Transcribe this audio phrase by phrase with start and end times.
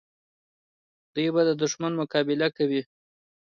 [1.13, 2.81] دوی به د دښمن مقابله کوي.